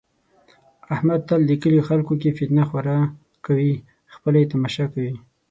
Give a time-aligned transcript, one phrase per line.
[0.93, 2.97] احمد تل د کلي خلکو کې فتنه خوره
[3.45, 3.71] کوي،
[4.13, 5.15] خپله یې تماشا کوي.